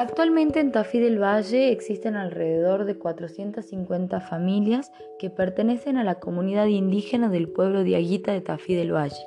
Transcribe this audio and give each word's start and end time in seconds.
Actualmente 0.00 0.60
en 0.60 0.72
Tafí 0.72 0.98
del 0.98 1.22
Valle 1.22 1.72
existen 1.72 2.16
alrededor 2.16 2.86
de 2.86 2.96
450 2.96 4.20
familias 4.20 4.90
que 5.18 5.28
pertenecen 5.28 5.98
a 5.98 6.04
la 6.04 6.14
comunidad 6.14 6.68
indígena 6.68 7.28
del 7.28 7.50
pueblo 7.50 7.84
de 7.84 7.96
Aguita 7.96 8.32
de 8.32 8.40
Tafí 8.40 8.74
del 8.74 8.94
Valle. 8.94 9.22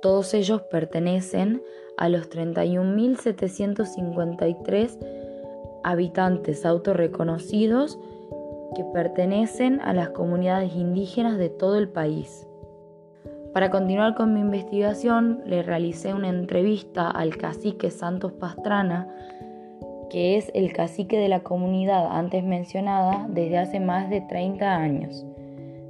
Todos 0.00 0.32
ellos 0.32 0.62
pertenecen 0.70 1.60
a 1.96 2.08
los 2.08 2.30
31.753 2.30 4.98
habitantes 5.82 6.64
autorreconocidos 6.64 7.98
que 8.76 8.84
pertenecen 8.94 9.80
a 9.80 9.92
las 9.92 10.10
comunidades 10.10 10.72
indígenas 10.76 11.36
de 11.36 11.48
todo 11.48 11.78
el 11.78 11.88
país. 11.88 12.46
Para 13.52 13.72
continuar 13.72 14.14
con 14.14 14.34
mi 14.34 14.40
investigación, 14.40 15.42
le 15.46 15.64
realicé 15.64 16.14
una 16.14 16.28
entrevista 16.28 17.10
al 17.10 17.36
cacique 17.36 17.90
Santos 17.90 18.30
Pastrana, 18.32 19.08
que 20.10 20.36
es 20.36 20.50
el 20.54 20.72
cacique 20.72 21.18
de 21.18 21.28
la 21.28 21.40
comunidad 21.40 22.06
antes 22.10 22.44
mencionada 22.44 23.26
desde 23.28 23.58
hace 23.58 23.80
más 23.80 24.10
de 24.10 24.20
30 24.20 24.76
años. 24.76 25.26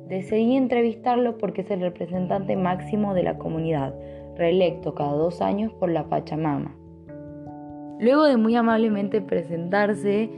Decidí 0.08 0.56
entrevistarlo 0.56 1.38
porque 1.38 1.62
es 1.62 1.70
el 1.70 1.80
representante 1.80 2.56
máximo 2.56 3.14
de 3.14 3.22
la 3.22 3.38
comunidad, 3.38 3.94
reelecto 4.36 4.94
cada 4.94 5.12
dos 5.12 5.40
años 5.40 5.72
por 5.72 5.90
la 5.90 6.08
Pachamama. 6.08 6.76
Luego 7.98 8.24
de 8.24 8.36
muy 8.36 8.54
amablemente 8.56 9.20
presentarse, 9.20 10.30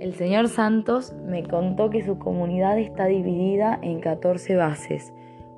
el 0.00 0.14
señor 0.14 0.48
Santos 0.48 1.14
me 1.26 1.44
contó 1.44 1.90
que 1.90 2.02
su 2.02 2.18
comunidad 2.18 2.78
está 2.78 3.06
dividida 3.06 3.78
en 3.82 4.00
14 4.00 4.56
bases. 4.56 5.12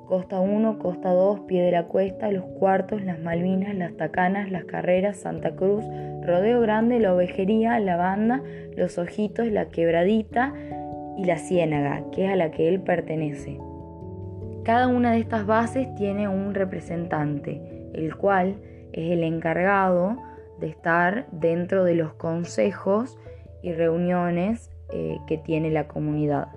Costa 0.05 0.39
1, 0.39 0.79
Costa 0.79 1.11
2, 1.11 1.41
Pie 1.41 1.63
de 1.63 1.71
la 1.71 1.85
Cuesta, 1.85 2.31
Los 2.31 2.45
Cuartos, 2.45 3.03
Las 3.03 3.19
Malvinas, 3.19 3.75
Las 3.75 3.95
Tacanas, 3.97 4.51
Las 4.51 4.65
Carreras, 4.65 5.17
Santa 5.17 5.55
Cruz, 5.55 5.83
Rodeo 6.23 6.61
Grande, 6.61 6.99
La 6.99 7.13
Ovejería, 7.13 7.79
La 7.79 7.97
Banda, 7.97 8.41
Los 8.75 8.97
Ojitos, 8.97 9.47
La 9.47 9.69
Quebradita 9.69 10.53
y 11.17 11.25
La 11.25 11.37
Ciénaga, 11.37 12.03
que 12.11 12.25
es 12.25 12.31
a 12.31 12.35
la 12.35 12.51
que 12.51 12.69
él 12.69 12.81
pertenece. 12.81 13.59
Cada 14.63 14.87
una 14.87 15.11
de 15.11 15.19
estas 15.19 15.45
bases 15.45 15.93
tiene 15.95 16.27
un 16.27 16.53
representante, 16.53 17.61
el 17.93 18.15
cual 18.15 18.55
es 18.93 19.11
el 19.11 19.23
encargado 19.23 20.17
de 20.59 20.67
estar 20.67 21.27
dentro 21.31 21.83
de 21.83 21.95
los 21.95 22.13
consejos 22.13 23.17
y 23.61 23.73
reuniones 23.73 24.71
eh, 24.93 25.17
que 25.27 25.37
tiene 25.37 25.71
la 25.71 25.87
comunidad. 25.87 26.47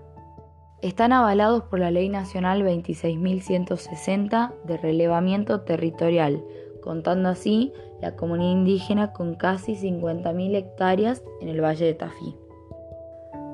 Están 0.80 1.12
avalados 1.12 1.64
por 1.64 1.80
la 1.80 1.90
Ley 1.90 2.08
Nacional 2.08 2.62
26.160 2.62 4.52
de 4.62 4.76
relevamiento 4.76 5.62
territorial, 5.62 6.44
contando 6.84 7.30
así 7.30 7.72
la 8.00 8.14
comunidad 8.14 8.52
indígena 8.52 9.12
con 9.12 9.34
casi 9.34 9.74
50.000 9.74 10.54
hectáreas 10.54 11.24
en 11.40 11.48
el 11.48 11.60
Valle 11.60 11.84
de 11.84 11.94
Tafí. 11.94 12.36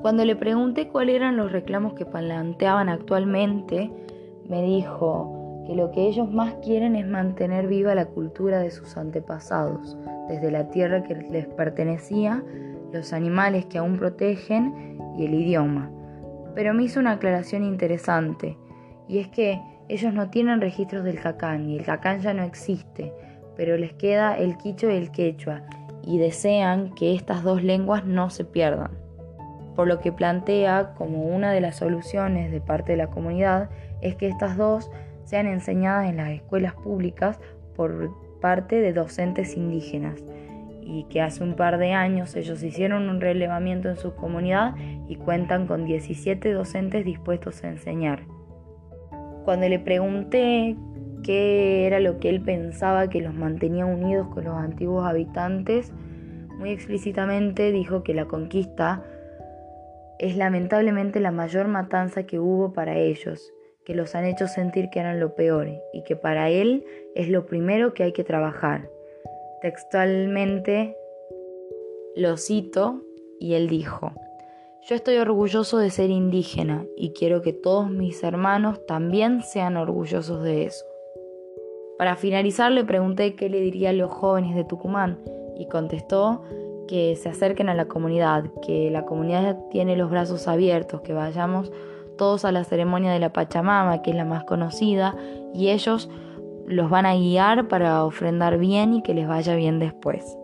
Cuando 0.03 0.23
le 0.23 0.35
pregunté 0.35 0.87
cuáles 0.89 1.15
eran 1.15 1.35
los 1.35 1.51
reclamos 1.51 1.95
que 1.95 2.05
planteaban 2.05 2.89
actualmente, 2.89 3.89
me 4.47 4.61
dijo 4.61 5.63
que 5.65 5.73
lo 5.73 5.89
que 5.89 6.07
ellos 6.07 6.29
más 6.29 6.53
quieren 6.63 6.95
es 6.95 7.07
mantener 7.07 7.65
viva 7.65 7.95
la 7.95 8.05
cultura 8.05 8.59
de 8.59 8.69
sus 8.69 8.97
antepasados, 8.97 9.97
desde 10.29 10.51
la 10.51 10.69
tierra 10.69 11.01
que 11.01 11.15
les 11.15 11.47
pertenecía, 11.47 12.43
los 12.93 13.13
animales 13.13 13.65
que 13.65 13.79
aún 13.79 13.97
protegen 13.97 14.99
y 15.17 15.25
el 15.25 15.33
idioma. 15.33 15.89
Pero 16.55 16.73
me 16.73 16.83
hizo 16.83 16.99
una 16.99 17.11
aclaración 17.11 17.63
interesante, 17.63 18.57
y 19.07 19.19
es 19.19 19.27
que 19.27 19.61
ellos 19.89 20.13
no 20.13 20.29
tienen 20.29 20.61
registros 20.61 21.03
del 21.03 21.19
cacán 21.19 21.69
y 21.69 21.77
el 21.77 21.85
cacán 21.85 22.21
ya 22.21 22.33
no 22.33 22.43
existe, 22.43 23.13
pero 23.55 23.77
les 23.77 23.93
queda 23.93 24.37
el 24.37 24.57
quicho 24.57 24.89
y 24.89 24.95
el 24.95 25.11
quechua, 25.11 25.61
y 26.01 26.17
desean 26.17 26.95
que 26.95 27.13
estas 27.13 27.43
dos 27.43 27.61
lenguas 27.61 28.05
no 28.05 28.29
se 28.29 28.45
pierdan. 28.45 28.91
Por 29.75 29.87
lo 29.87 29.99
que 29.99 30.11
plantea 30.11 30.93
como 30.95 31.23
una 31.23 31.51
de 31.51 31.61
las 31.61 31.75
soluciones 31.75 32.51
de 32.51 32.61
parte 32.61 32.93
de 32.93 32.97
la 32.97 33.07
comunidad 33.07 33.69
es 34.01 34.15
que 34.15 34.27
estas 34.27 34.55
dos 34.55 34.89
sean 35.25 35.47
enseñadas 35.47 36.09
en 36.09 36.17
las 36.17 36.29
escuelas 36.29 36.73
públicas 36.75 37.39
por 37.75 38.11
parte 38.39 38.79
de 38.79 38.93
docentes 38.93 39.57
indígenas 39.57 40.23
y 40.85 41.05
que 41.05 41.21
hace 41.21 41.43
un 41.43 41.55
par 41.55 41.77
de 41.79 41.93
años 41.93 42.35
ellos 42.35 42.63
hicieron 42.63 43.09
un 43.09 43.19
relevamiento 43.19 43.89
en 43.89 43.97
su 43.97 44.15
comunidad 44.15 44.75
y 45.07 45.15
cuentan 45.15 45.65
con 45.67 45.85
17 45.85 46.53
docentes 46.53 47.03
dispuestos 47.03 47.63
a 47.63 47.69
enseñar. 47.69 48.21
Cuando 49.43 49.67
le 49.67 49.79
pregunté 49.79 50.77
qué 51.23 51.87
era 51.87 51.99
lo 51.99 52.19
que 52.19 52.29
él 52.29 52.41
pensaba 52.41 53.09
que 53.09 53.21
los 53.21 53.33
mantenía 53.33 53.85
unidos 53.85 54.27
con 54.27 54.45
los 54.45 54.55
antiguos 54.55 55.05
habitantes, 55.05 55.91
muy 56.57 56.69
explícitamente 56.69 57.71
dijo 57.71 58.03
que 58.03 58.13
la 58.13 58.25
conquista 58.25 59.03
es 60.19 60.37
lamentablemente 60.37 61.19
la 61.19 61.31
mayor 61.31 61.67
matanza 61.67 62.23
que 62.23 62.39
hubo 62.39 62.73
para 62.73 62.95
ellos, 62.97 63.53
que 63.85 63.95
los 63.95 64.15
han 64.15 64.25
hecho 64.25 64.47
sentir 64.47 64.89
que 64.89 64.99
eran 64.99 65.19
lo 65.19 65.35
peor 65.35 65.67
y 65.93 66.03
que 66.03 66.15
para 66.15 66.49
él 66.49 66.85
es 67.15 67.27
lo 67.27 67.45
primero 67.45 67.93
que 67.93 68.03
hay 68.03 68.13
que 68.13 68.23
trabajar. 68.23 68.89
Textualmente 69.61 70.95
lo 72.15 72.37
cito 72.37 73.01
y 73.39 73.53
él 73.53 73.67
dijo, 73.67 74.11
yo 74.87 74.95
estoy 74.95 75.17
orgulloso 75.17 75.79
de 75.79 75.89
ser 75.89 76.09
indígena 76.09 76.85
y 76.95 77.11
quiero 77.13 77.41
que 77.41 77.53
todos 77.53 77.89
mis 77.89 78.23
hermanos 78.23 78.85
también 78.85 79.41
sean 79.41 79.77
orgullosos 79.77 80.43
de 80.43 80.65
eso. 80.65 80.85
Para 81.97 82.15
finalizar 82.15 82.71
le 82.71 82.83
pregunté 82.83 83.35
qué 83.35 83.49
le 83.49 83.61
diría 83.61 83.89
a 83.89 83.93
los 83.93 84.11
jóvenes 84.11 84.55
de 84.55 84.63
Tucumán 84.63 85.19
y 85.57 85.67
contestó 85.67 86.43
que 86.87 87.15
se 87.15 87.29
acerquen 87.29 87.69
a 87.69 87.73
la 87.73 87.85
comunidad, 87.85 88.45
que 88.61 88.91
la 88.91 89.05
comunidad 89.05 89.57
tiene 89.71 89.95
los 89.95 90.11
brazos 90.11 90.47
abiertos, 90.47 91.01
que 91.01 91.13
vayamos 91.13 91.71
todos 92.17 92.45
a 92.45 92.51
la 92.51 92.63
ceremonia 92.63 93.11
de 93.11 93.19
la 93.19 93.33
Pachamama, 93.33 94.01
que 94.01 94.11
es 94.11 94.15
la 94.15 94.25
más 94.25 94.43
conocida, 94.43 95.15
y 95.53 95.69
ellos 95.69 96.09
los 96.67 96.89
van 96.89 97.05
a 97.05 97.15
guiar 97.15 97.67
para 97.67 98.03
ofrendar 98.03 98.57
bien 98.57 98.93
y 98.93 99.01
que 99.01 99.13
les 99.13 99.27
vaya 99.27 99.55
bien 99.55 99.79
después. 99.79 100.37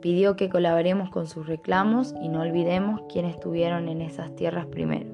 Pidió 0.00 0.34
que 0.36 0.48
colaboremos 0.48 1.10
con 1.10 1.26
sus 1.26 1.46
reclamos 1.46 2.14
y 2.22 2.28
no 2.28 2.40
olvidemos 2.40 3.02
quiénes 3.12 3.34
estuvieron 3.34 3.88
en 3.88 4.00
esas 4.02 4.34
tierras 4.34 4.66
primero. 4.66 5.11